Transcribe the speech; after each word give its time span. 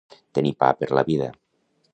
Tenir 0.37 0.53
pa 0.63 0.71
per 0.81 0.89
la 1.01 1.05
vida. 1.11 1.31